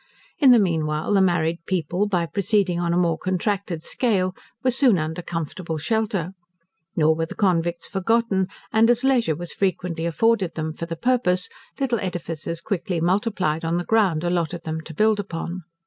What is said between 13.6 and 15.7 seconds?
on the ground allotted them to build upon.